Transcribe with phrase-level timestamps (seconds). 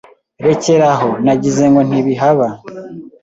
[0.45, 2.47] Rekera aho, nagize ngo ntibihaba